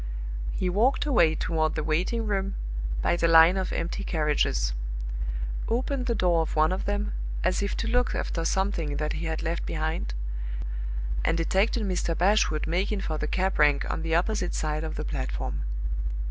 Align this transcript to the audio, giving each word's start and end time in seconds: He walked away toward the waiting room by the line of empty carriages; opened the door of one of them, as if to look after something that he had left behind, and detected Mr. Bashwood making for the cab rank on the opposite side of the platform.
He 0.51 0.67
walked 0.67 1.05
away 1.05 1.35
toward 1.35 1.75
the 1.75 1.83
waiting 1.83 2.25
room 2.25 2.55
by 3.03 3.15
the 3.15 3.27
line 3.27 3.55
of 3.55 3.71
empty 3.71 4.03
carriages; 4.03 4.73
opened 5.67 6.07
the 6.07 6.15
door 6.15 6.41
of 6.41 6.55
one 6.55 6.71
of 6.71 6.85
them, 6.85 7.13
as 7.43 7.61
if 7.61 7.77
to 7.77 7.87
look 7.87 8.15
after 8.15 8.43
something 8.43 8.97
that 8.97 9.13
he 9.13 9.27
had 9.27 9.43
left 9.43 9.63
behind, 9.63 10.15
and 11.23 11.37
detected 11.37 11.83
Mr. 11.83 12.17
Bashwood 12.17 12.65
making 12.65 13.01
for 13.01 13.19
the 13.19 13.27
cab 13.27 13.59
rank 13.59 13.87
on 13.91 14.01
the 14.01 14.15
opposite 14.15 14.55
side 14.55 14.83
of 14.83 14.95
the 14.95 15.05
platform. 15.05 15.61